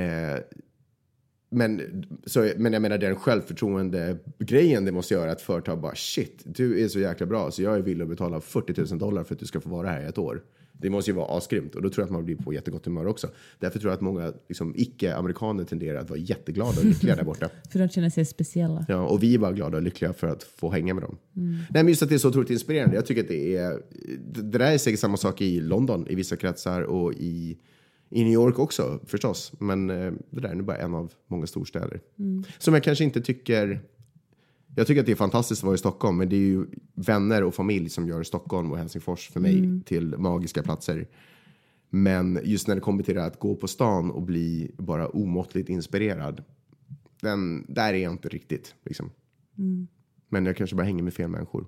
[1.50, 6.42] men, så, men jag menar den självförtroende grejen det måste göra att företag bara shit,
[6.44, 9.34] du är så jäkla bra så jag är villig att betala 40 000 dollar för
[9.34, 10.42] att du ska få vara här i ett år.
[10.80, 13.06] Det måste ju vara asgrymt och då tror jag att man blir på jättegott humör
[13.06, 13.28] också.
[13.58, 17.50] Därför tror jag att många liksom, icke-amerikaner tenderar att vara jätteglada och lyckliga där borta.
[17.70, 18.86] För de känner sig speciella.
[18.88, 21.18] Ja, och vi är bara glada och lyckliga för att få hänga med dem.
[21.32, 22.96] Nej, men just att det är så otroligt inspirerande.
[22.96, 23.82] Jag tycker att det är...
[24.32, 27.58] Det där är säkert samma sak i London i vissa kretsar och i,
[28.10, 29.52] i New York också förstås.
[29.58, 32.00] Men eh, det där är nu bara en av många storstäder.
[32.58, 33.80] Som jag kanske inte tycker...
[34.78, 37.42] Jag tycker att det är fantastiskt att vara i Stockholm, men det är ju vänner
[37.44, 41.06] och familj som gör Stockholm och Helsingfors för mig till magiska platser.
[41.90, 45.68] Men just när det kommer till det att gå på stan och bli bara omåttligt
[45.68, 46.44] inspirerad.
[47.20, 48.74] Den, där är jag inte riktigt.
[48.84, 49.10] Liksom.
[50.28, 51.66] Men jag kanske bara hänger med fel människor.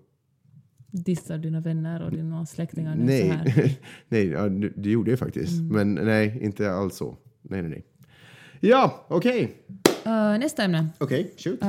[0.91, 3.45] Dissar dina vänner och dina släktingar nu så här.
[3.57, 5.63] Nej, nej ja, det gjorde jag faktiskt.
[5.63, 7.17] Men nej, inte alls så.
[7.43, 7.85] Nej, nej, nej.
[8.61, 9.57] Ja, okej.
[10.07, 10.89] Uh, nästa ämne.
[10.99, 11.63] Okej, shoot.
[11.63, 11.69] Uh,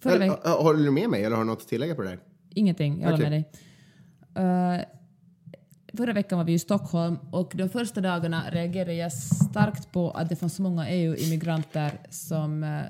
[0.00, 2.08] förra Eller, veck- har du med mig eller har du något att tillägga på det
[2.08, 2.18] där?
[2.54, 3.30] Ingenting, jag håller Okej.
[3.30, 3.44] med
[4.34, 4.78] dig.
[4.78, 10.10] Uh, förra veckan var vi i Stockholm och de första dagarna reagerade jag starkt på
[10.10, 12.82] att det fanns så många EU-immigranter som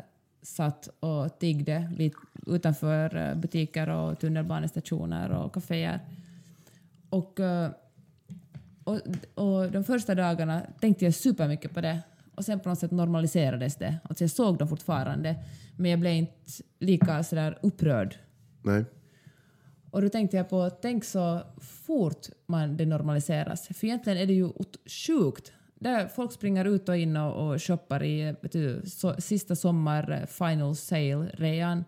[0.43, 2.13] satt och tiggde vid,
[2.47, 6.01] utanför uh, butiker och tunnelbanestationer och kaféer.
[7.11, 7.69] Och, uh,
[8.85, 9.01] och,
[9.35, 12.03] och de första dagarna tänkte jag supermycket på det
[12.35, 13.97] och sen på något sätt normaliserades det.
[14.03, 15.37] Alltså jag såg dem fortfarande
[15.77, 16.33] men jag blev inte
[16.79, 18.17] lika sådär upprörd
[18.63, 18.85] Nej.
[19.91, 23.67] och då tänkte jag på, tänk så fort man det normaliseras.
[23.67, 24.51] För egentligen är det ju
[25.07, 25.53] sjukt.
[25.81, 30.11] Där folk springer ut och in och, och shoppar i vet du, så, sista sommar
[30.13, 31.85] eh, final sale-rean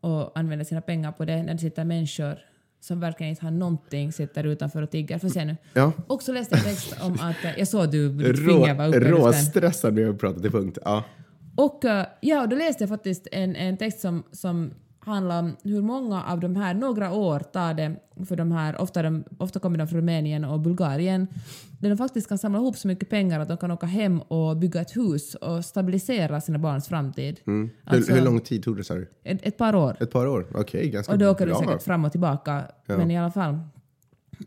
[0.00, 2.38] och använder sina pengar på det när det sitter människor
[2.80, 5.18] som verkligen inte har någonting sitter utanför och tigger.
[5.18, 5.56] För se nu.
[5.74, 5.92] Ja.
[6.06, 9.10] Och så läste jag text om att, eh, jag såg du, ditt finger var uppe
[9.10, 10.78] råstressad med att prata till punkt.
[10.84, 11.04] Ja.
[11.56, 14.70] Och eh, ja, då läste jag faktiskt en, en text som, som
[15.04, 19.02] handlar om hur många av de här, några år tar det för de här, ofta,
[19.02, 21.26] de, ofta kommer de från Rumänien och Bulgarien,
[21.80, 24.56] där de faktiskt kan samla ihop så mycket pengar att de kan åka hem och
[24.56, 27.40] bygga ett hus och stabilisera sina barns framtid.
[27.46, 27.70] Mm.
[27.84, 29.10] Alltså- hur, hur lång tid tog det, sa du?
[29.24, 29.96] Ett, ett par år.
[30.00, 30.46] Ett par år?
[30.54, 31.60] Okej, ganska Och då åker du bra.
[31.60, 33.58] säkert fram och tillbaka, men i alla fall.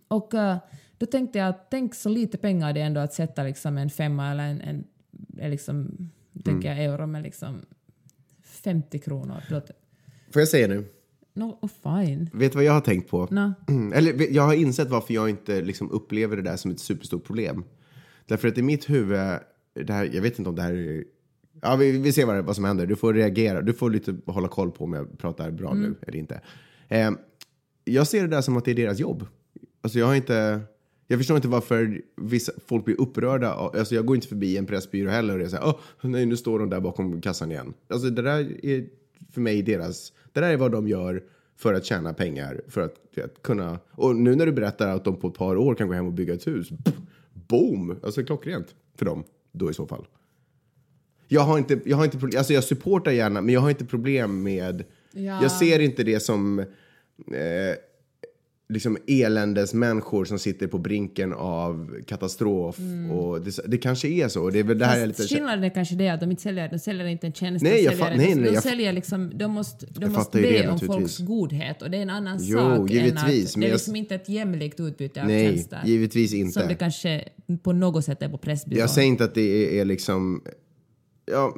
[0.07, 0.57] Och eh,
[0.97, 3.89] då tänkte jag att tänk så lite pengar det är ändå att sätta liksom en
[3.89, 4.83] femma eller en, en,
[5.51, 6.09] liksom,
[6.45, 7.61] tänker jag euro, men liksom
[8.43, 9.43] 50 kronor.
[9.49, 9.75] Låter-
[10.37, 10.85] Får jag säga nu?
[11.33, 12.29] No, oh, fine.
[12.33, 13.27] Vet du vad jag har tänkt på?
[13.31, 13.53] No.
[13.93, 17.23] Eller vet- jag har insett varför jag inte liksom upplever det där som ett superstort
[17.23, 17.63] problem.
[18.25, 19.19] Därför att i mitt huvud,
[19.73, 21.03] det här, jag vet inte om det här är...
[21.61, 22.85] Ja, vi, vi ser vad, vad som händer.
[22.85, 23.61] Du får reagera.
[23.61, 26.41] Du får lite hålla koll på om jag pratar bra nu eller inte.
[26.87, 27.11] Eh,
[27.83, 29.25] jag ser det där som att det är deras jobb.
[29.81, 30.61] Alltså jag har inte...
[31.07, 33.53] Jag förstår inte varför vissa folk blir upprörda.
[33.53, 36.69] Alltså jag går inte förbi en pressbyrå heller och säger oh, nej nu står de
[36.69, 37.73] där bakom kassan igen.
[37.87, 38.87] Alltså det där är
[39.31, 40.13] för mig deras...
[40.33, 41.23] Det där är vad de gör
[41.55, 42.61] för att tjäna pengar.
[42.67, 43.79] För att, för att kunna...
[43.91, 46.13] Och nu när du berättar att de på ett par år kan gå hem och
[46.13, 46.69] bygga ett hus.
[47.33, 47.99] Boom!
[48.03, 50.07] Alltså klockrent för dem då i så fall.
[51.27, 54.43] Jag har inte, jag har inte alltså jag supportar gärna, men jag har inte problem
[54.43, 55.41] med, Ja.
[55.41, 56.65] jag ser inte det som, eh,
[58.69, 62.77] liksom eländesmänniskor som sitter på brinken av katastrof.
[63.11, 64.49] Och det, det kanske är så.
[64.49, 65.23] Det är väl det här är lite...
[65.23, 67.97] skillnaden är kanske det att de inte säljer, de säljer inte en tjänst, Nej, jag
[67.97, 70.79] säljer, nej, nej, de jag- säljer liksom, de måste, de måste ju det be om
[70.79, 73.73] folks godhet och det är en annan Jo, sak givetvis, än att det är jag-
[73.73, 75.81] liksom inte ett jämlikt utbyte av Nej, tjänster.
[75.85, 76.59] givetvis inte.
[76.59, 77.23] Som det kanske
[77.63, 78.79] på något sätt är på Pressbyrån.
[78.79, 79.41] Jag säger inte att det
[79.75, 80.41] är, är liksom...
[81.31, 81.55] Ja,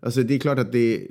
[0.00, 1.06] alltså det är klart att det,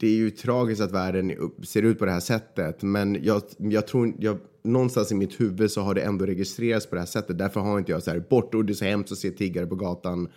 [0.00, 2.82] det är ju tragiskt att världen ser ut på det här sättet.
[2.82, 4.14] Men jag, jag tror...
[4.18, 7.38] Jag, någonstans i mitt huvud så har det ändå registrerats på det här sättet.
[7.38, 9.66] Därför har inte jag så här bort och det är så hemskt att se tiggare
[9.66, 10.28] på gatan.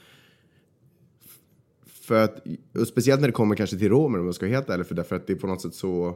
[1.86, 2.44] För att,
[2.80, 4.86] och speciellt när det kommer kanske till romer om jag ska vara helt ärlig.
[4.86, 6.16] För därför att det är på något sätt så...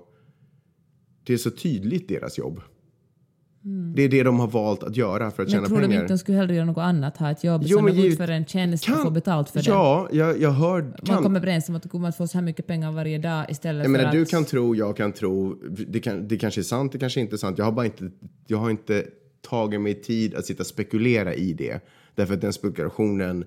[1.23, 2.61] Det är så tydligt deras jobb.
[3.95, 5.89] Det är det de har valt att göra för att men tjäna tror pengar.
[5.89, 8.11] de inte de skulle hellre göra något annat, ha ett jobb Jo, som men givet-
[8.11, 9.69] utför en tjänst och få betalt för det?
[9.69, 10.81] Ja, jag, jag hör...
[10.81, 13.17] Man Kan, kommer överens om att du kommer att få så här mycket pengar varje
[13.17, 14.29] dag istället jag menar, för du att...
[14.29, 15.53] kan tro, jag kan tro.
[15.87, 17.57] Det, kan, det kanske är sant, det kanske inte är sant.
[17.57, 18.11] Jag har bara inte,
[18.47, 19.05] jag har inte
[19.49, 21.79] tagit mig tid att sitta och spekulera i det.
[22.15, 23.45] Därför att den spekulationen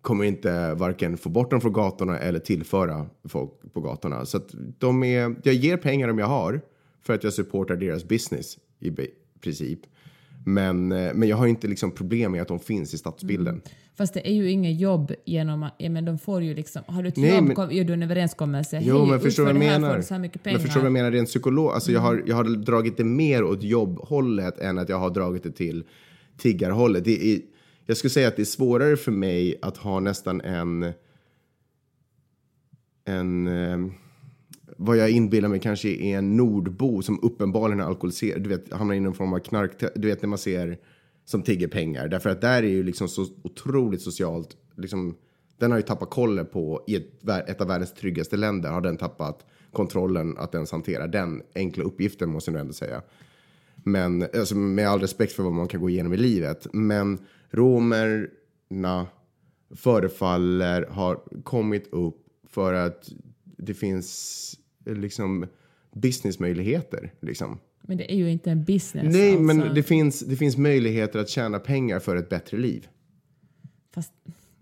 [0.00, 4.24] kommer inte varken få bort dem från gatorna eller tillföra folk på gatorna.
[4.26, 6.60] Så att de är, jag ger pengar om jag har
[7.02, 8.90] för att jag supportar deras business i
[9.44, 9.80] princip.
[10.46, 13.62] Men, eh, men jag har inte liksom problem med att de finns i stadsbilden.
[13.96, 16.82] Fast det är ju inget jobb genom men de får ju liksom...
[16.86, 18.80] Har du ett Nej, jobb men- gör du en överenskommelse.
[18.84, 20.00] Jo, Hej, men förstår vad jag menar?
[20.00, 20.58] så mycket pengar.
[20.58, 21.72] Men förstår vad jag menar rent psykolog?
[21.72, 25.42] Alltså jag, har, jag har dragit det mer åt jobbhållet än att jag har dragit
[25.42, 25.84] det till
[26.38, 27.04] tiggarhållet.
[27.04, 27.40] Det är,
[27.86, 30.92] jag skulle säga att det är svårare för mig att ha nästan en...
[33.04, 33.94] En...
[34.86, 38.42] Vad jag inbillar mig kanske är en nordbo som uppenbarligen är alkoholiserad.
[38.42, 39.84] Du vet, hamnar i någon form av knark...
[39.94, 40.78] Du vet när man ser
[41.24, 42.08] som tigger pengar.
[42.08, 44.56] Därför att där är ju liksom så otroligt socialt.
[44.76, 45.16] Liksom,
[45.58, 48.96] den har ju tappat kollen på, i ett, ett av världens tryggaste länder har den
[48.96, 53.02] tappat kontrollen att ens hantera den enkla uppgiften måste jag nog ändå säga.
[53.74, 56.66] Men alltså, med all respekt för vad man kan gå igenom i livet.
[56.72, 57.18] Men
[57.50, 59.06] romerna
[59.76, 63.08] förefaller ha kommit upp för att
[63.56, 65.46] det finns liksom
[65.92, 67.12] businessmöjligheter.
[67.20, 67.58] Liksom.
[67.82, 69.12] Men det är ju inte en business.
[69.12, 69.42] Nej, alltså.
[69.42, 72.88] men det finns, det finns möjligheter att tjäna pengar för ett bättre liv.
[73.94, 74.12] Fast,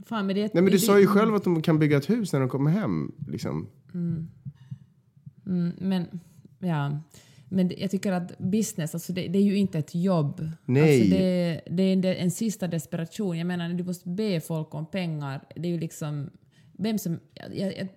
[0.07, 2.33] fan, men det, Nej, men du sa ju själv att de kan bygga ett hus
[2.33, 3.13] när de kommer hem.
[3.29, 3.69] Liksom.
[3.95, 6.21] Mm, men,
[6.59, 7.01] ja.
[7.49, 10.51] Men jag tycker att business, alltså det, det är ju inte ett jobb.
[10.65, 11.01] Nej.
[11.01, 13.39] Alltså det, det är en, en sista desperation.
[13.39, 15.45] Jag menar, du måste be folk om pengar.
[15.57, 16.31] Det är ju liksom...
[16.73, 17.19] Vem som...
[17.35, 17.89] Jag, jag,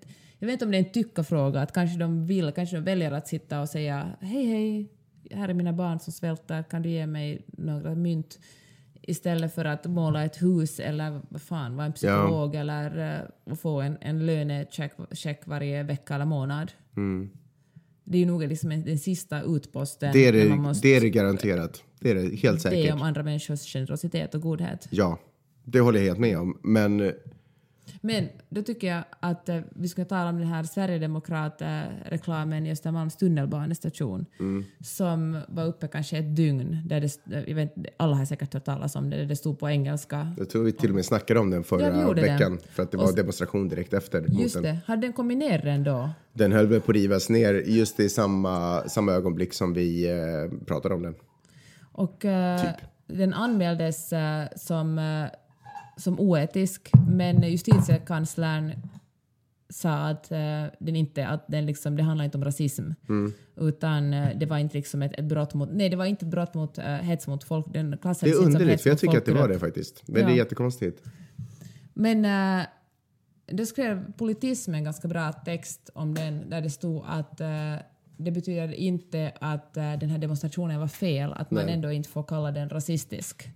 [0.46, 3.12] jag, vet inte om det är en tyckarfråga, att kanske de vill, kanske de väljer
[3.12, 4.90] att sitta och säga hej hej,
[5.32, 8.40] här är mina barn som svälter, kan du ge mig några mynt?
[9.02, 13.82] Istället för att måla ett hus eller vad fan, vara en psykolog eller uh, få
[13.82, 16.72] en, en lönecheck check varje vecka eller månad.
[18.04, 20.14] Det är nog liksom en, den sista utposten.
[20.14, 21.84] Det, är det, måste det är det garanterat.
[22.00, 22.94] Det är det helt säkert.
[22.94, 24.88] om andra människors generositet och godhet.
[24.90, 25.20] Ja,
[25.64, 26.60] det håller jag helt med om.
[26.64, 27.14] Men
[28.02, 33.16] Men då tycker jag att eh, vi ska tala om den här Sverigedemokrat-reklamen i Östermalms
[33.18, 34.64] tunnelbanestation Mm.
[34.84, 36.82] som var uppe kanske ett dygn.
[36.86, 39.70] Där det, jag vet, alla har säkert hört talas om det, där det stod på
[39.70, 40.34] engelska.
[40.38, 42.32] jag tror vi till och med snackade om den Ja, förra vi gjorde det.
[42.34, 42.60] veckan.
[42.72, 44.26] För att det Och var s- demonstration direkt efter.
[44.30, 44.64] Just den.
[44.64, 46.10] det, hade den kommit ner redan då?
[46.34, 50.60] Den höll väl på att rivas ner just i samma, samma ögonblick som vi eh,
[50.66, 51.16] pratade om den.
[51.92, 52.70] Och eh, Typ.
[53.08, 55.26] den anmäldes eh, som, eh,
[55.98, 58.72] som oetisk, men justitiekanslern
[59.70, 62.92] sa att, eh, den inte, att den liksom, det handlar inte om rasism.
[63.10, 63.34] Mm.
[63.56, 65.70] Utan eh, det var inte liksom ett, ett brott mot...
[65.72, 67.66] Nej, det var inte brott mot uh, hets mot folk.
[67.74, 70.04] Den Det är underligt, för jag tycker att det var det faktiskt.
[70.08, 70.36] Men det är Ja.
[70.36, 71.04] jättekonstigt.
[71.94, 72.66] Men uh,
[73.48, 77.76] då skrev Politism en ganska bra text om den där det stod att eh,
[78.18, 81.74] det betyder inte att den här demonstrationen var fel, att man Nej.
[81.74, 83.50] ändå inte får kalla den rasistisk.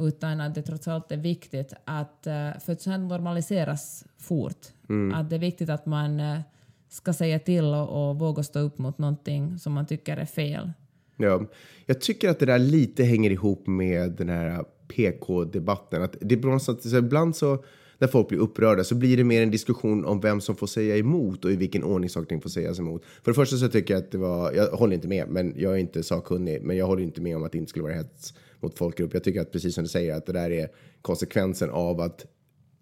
[0.00, 4.66] Utan att det trots allt är viktigt att, eh, för att sånt normaliseras fort,
[5.14, 6.40] att det är viktigt att man eh,
[6.88, 10.72] ska säga till och, och våga stå upp mot någonting som man tycker är fel.
[11.16, 11.46] Ja,
[11.86, 16.02] jag tycker att det där lite hänger ihop med den här PK-debatten.
[16.02, 17.64] Att det är sätt, så ibland så
[17.98, 20.96] när folk blir upprörda så blir det mer en diskussion om vem som får säga
[20.96, 23.04] emot och i vilken ordning saker och får sägas emot.
[23.22, 25.72] För det första så tycker jag att det var, jag håller inte med, men jag
[25.72, 28.34] är inte sakkunnig, men jag håller inte med om att det inte skulle vara hets
[28.60, 29.14] mot folkgrupp.
[29.14, 30.68] Jag tycker att precis som du säger att det där är
[31.02, 32.26] konsekvensen av att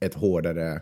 [0.00, 0.80] ett hårdare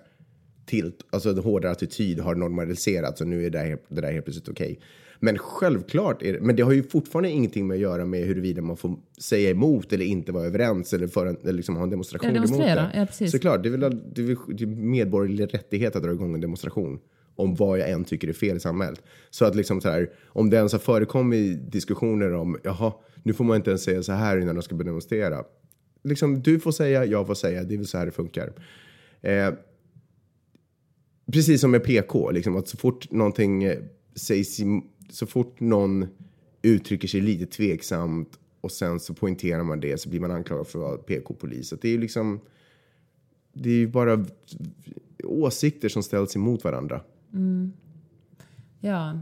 [0.67, 4.25] tilt, alltså en hårdare attityd har normaliserats och nu är det där, det där helt
[4.25, 4.79] plötsligt okej.
[5.21, 8.63] Men självklart är det, men det har ju fortfarande ingenting med att göra med huruvida
[8.63, 11.91] man får säga emot eller inte vara överens eller, för en, eller liksom ha en
[11.91, 12.91] demonstration Ja, emot det.
[12.95, 13.33] Ja, precis.
[13.33, 13.81] Såklart, det är väl
[14.15, 16.99] det är väl det är medborgerlig rättighet att dra igång en demonstration
[17.37, 19.03] om vad jag än tycker är fel i samhället.
[19.31, 22.93] Så att liksom så här, om det ens har förekommit diskussioner om, jaha,
[23.23, 25.45] nu får man inte ens säga så här innan de ska börja demonstrera.
[26.05, 28.53] Liksom, du får säga, jag får säga, det är väl så här det funkar.
[29.23, 29.51] Eh,
[31.33, 33.79] precis som med PK, liksom, att så fort någonting eh,
[34.15, 34.61] sägs,
[35.11, 36.07] så fort någon
[36.63, 40.79] uttrycker sig lite tveksamt och sen så poängterar man det så blir man anklagad för
[40.79, 41.71] att vara PK-polis.
[41.71, 42.41] Det är ju liksom,
[43.53, 44.27] det är ju bara
[45.25, 47.01] åsikter som ställs emot varandra.
[47.35, 47.73] Mm.
[48.81, 49.19] Ja.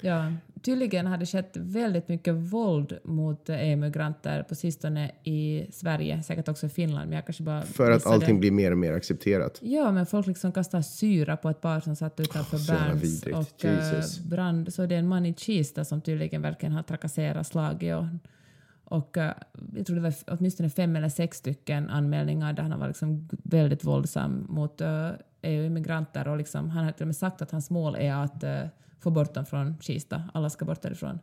[0.00, 6.48] ja, tydligen har det skett väldigt mycket våld mot EU-migranter på sistone i Sverige, säkert
[6.48, 7.08] också i Finland.
[7.08, 8.40] Men jag kanske bara För att allting det.
[8.40, 9.58] blir mer och mer accepterat.
[9.62, 13.64] Ja, men folk liksom kastar syra på ett par som satt utanför oh, Berns och
[13.64, 14.72] uh, brand.
[14.72, 18.04] Så det är en man i Kista som tydligen verkligen har trakasserat, slagit och
[18.84, 19.30] och uh,
[19.76, 23.84] jag tror det var åtminstone fem eller sex stycken anmälningar där han var liksom väldigt
[23.84, 25.10] våldsam mot uh,
[25.42, 28.50] EU-immigranter och liksom, han har till och med sagt att hans mål är att uh,
[29.00, 30.22] få bort dem från Kista.
[30.34, 31.18] Alla ska bort därifrån.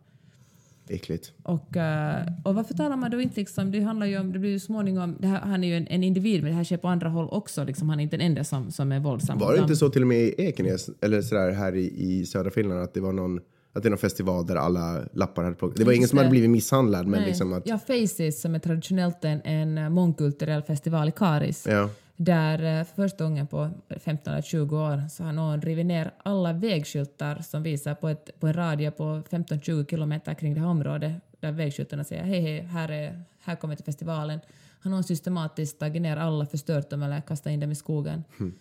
[0.90, 1.34] Äckligt.
[1.44, 4.50] Och, uh, och varför talar man då inte liksom, det handlar ju om, det blir
[4.50, 6.88] ju småningom, det här, han är ju en, en, individ men det här sker på
[6.88, 9.40] andra håll också, liksom, han är inte den enda som, som är våldsam.
[9.40, 12.52] Var det inte så till och med i Ekenäs, eller sådär här i, i södra
[12.52, 13.40] Finland, att det var någon
[13.74, 15.78] att det är någon festival där alla lappar hade plockat.
[15.78, 17.08] Det var ingen som hade blivit misshandlad.
[17.08, 17.68] Men liksom att...
[17.68, 21.68] Ja, Faces som är traditionellt en, en mångkulturell festival i Karis.
[21.70, 21.90] Ja.
[22.20, 26.54] Där för första gången på 15 eller 20 år så har någon rivit ner alla
[26.54, 31.14] vägskyltar som visar på, ett, på en radie på 15-20 kilometer kring det här området
[31.40, 34.40] där vägskyltarna säger hej hej, här, är, här kommer till festivalen.
[34.84, 38.24] Har någon systematiskt tagit ner alla, förstört dem eller kastat in dem i skogen.
[38.40, 38.54] Mm.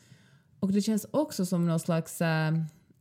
[0.60, 2.52] Och det känns också som någon slags äh,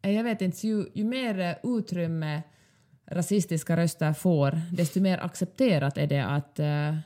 [0.06, 2.44] Eh, jag vet inte, ju, ju mer eh, utrymme
[3.06, 7.00] rasistiska röster får, desto mer accepterat är det att, uh,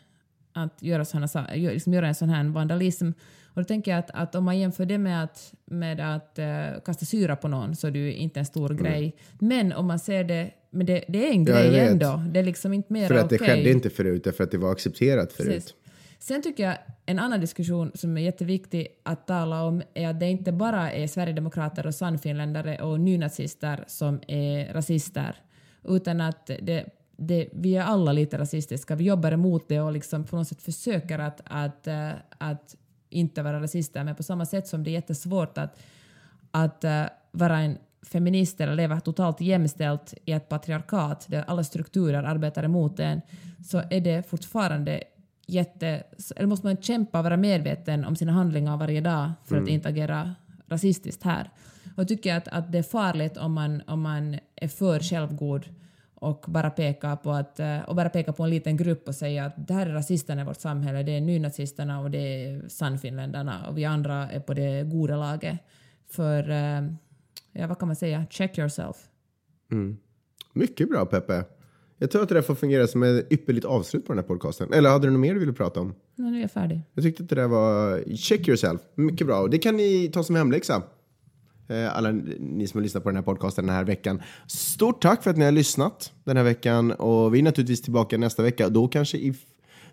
[0.66, 3.12] att göra, såna, liksom göra en sån här vandalism.
[3.54, 6.82] Och då tänker jag att, att om man jämför det med att, med att uh,
[6.86, 8.84] kasta syra på någon så är det ju inte en stor mm.
[8.84, 9.16] grej.
[9.40, 12.24] Men om man ser det, men det, det är en grej ja, ändå.
[12.32, 13.38] Det är liksom inte mer För att okay.
[13.38, 15.50] det skedde inte förut, därför att det var accepterat förut.
[15.50, 15.74] Precis.
[16.20, 20.30] Sen tycker jag en annan diskussion som är jätteviktig att tala om är att det
[20.30, 25.36] inte bara är sverigedemokrater och sannfinländare och nynazister som är rasister,
[25.88, 26.86] utan att det,
[27.20, 28.96] det, vi är alla lite rasistiska.
[28.96, 32.76] Vi jobbar emot det och liksom på något sätt försöker att, att, att, att
[33.10, 35.80] inte vara rasister, men på samma sätt som det är jättesvårt att,
[36.52, 42.24] att uh, vara en feminist eller leva totalt jämställt i ett patriarkat där alla strukturer
[42.24, 43.22] arbetar emot en,
[43.66, 45.04] så är det fortfarande
[45.48, 46.04] jätte...
[46.36, 49.64] Eller måste man kämpa och vara medveten om sina handlingar varje dag för mm.
[49.64, 50.36] att inte agera
[50.68, 51.50] rasistiskt här.
[51.96, 55.66] Och jag tycker att, att det är farligt om man, om man är för självgod
[56.20, 59.44] och bara pekar på att, eh, och bara pekar på en liten grupp och säger
[59.44, 63.68] att det här är rasisterna i vårt samhälle, det är nynazisterna och det är sannfinländarna
[63.70, 65.60] och vi andra är på det goda laget.
[66.12, 66.82] För, eh,
[67.52, 68.98] ja vad kan man säga, check yourself.
[69.72, 69.98] Mm.
[70.54, 71.44] Mycket bra Peppe.
[71.98, 74.74] Jag tror att det där får fungera som ett ypperligt avslut på den här podcasten.
[74.74, 75.94] Eller hade du något mer du ville prata om?
[76.16, 76.82] Nej, nu är jag färdig.
[76.94, 78.82] Jag tyckte att det där var check yourself.
[78.96, 79.48] Mycket bra.
[79.48, 80.84] Det kan ni ta som hemläxa.
[81.70, 84.22] Eh, alla ni som har lyssnat på den här podcasten den här veckan.
[84.48, 86.92] Stort tack för att ni har lyssnat den här veckan.
[86.92, 88.70] Och vi är naturligtvis tillbaka nästa vecka.
[88.70, 89.34] Då kanske i...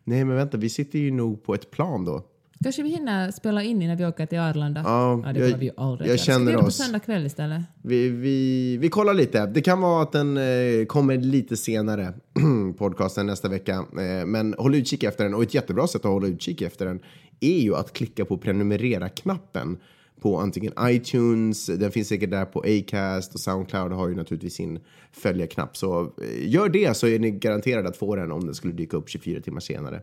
[0.05, 2.23] Nej, men vänta, vi sitter ju nog på ett plan då.
[2.65, 4.83] Kanske vi hinner spela in innan vi åker till Arlanda?
[4.85, 7.63] Ja, ja det jag, vi ju aldrig jag känner Ska vi på söndag kväll istället?
[7.83, 9.47] Vi, vi, vi kollar lite.
[9.47, 12.15] Det kan vara att den eh, kommer lite senare,
[12.79, 13.73] podcasten nästa vecka.
[13.73, 15.35] Eh, men håll utkik efter den.
[15.35, 17.01] Och ett jättebra sätt att hålla utkik efter den
[17.41, 19.79] är ju att klicka på prenumerera-knappen
[20.27, 24.79] på antingen iTunes, den finns säkert där på Acast och Soundcloud har ju naturligtvis sin
[25.13, 25.77] följarknapp.
[25.77, 28.97] Så eh, gör det så är ni garanterade att få den om den skulle dyka
[28.97, 30.01] upp 24 timmar senare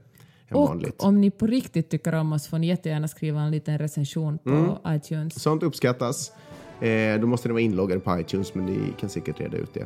[0.51, 1.01] och vanligt.
[1.01, 4.49] om ni på riktigt tycker om oss får ni jättegärna skriva en liten recension på
[4.49, 4.97] mm.
[4.97, 5.41] iTunes.
[5.41, 6.31] Sånt uppskattas.
[6.81, 9.85] Eh, då måste ni vara inloggade på iTunes, men ni kan säkert reda ut det.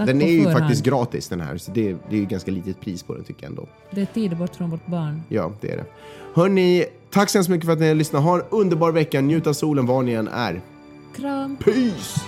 [0.00, 0.58] Tack den är ju förhand.
[0.58, 3.42] faktiskt gratis den här, så det, det är ju ganska litet pris på den tycker
[3.42, 3.66] jag ändå.
[3.90, 5.22] Det är tid bort från vårt barn.
[5.28, 5.84] Ja, det är det.
[6.34, 8.22] Hörni, tack så hemskt mycket för att ni har lyssnat.
[8.22, 10.60] Ha en underbar vecka, njut av solen var ni än är.
[11.16, 11.56] Kram!
[11.56, 12.20] Peace!